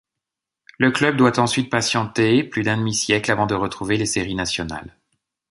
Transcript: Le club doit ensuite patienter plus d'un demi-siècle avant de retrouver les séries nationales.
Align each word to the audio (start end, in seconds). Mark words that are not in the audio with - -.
Le 0.79 0.89
club 0.89 1.15
doit 1.15 1.39
ensuite 1.39 1.69
patienter 1.69 2.43
plus 2.43 2.63
d'un 2.63 2.75
demi-siècle 2.77 3.29
avant 3.29 3.45
de 3.45 3.53
retrouver 3.53 3.97
les 3.97 4.07
séries 4.07 4.33
nationales. 4.33 4.97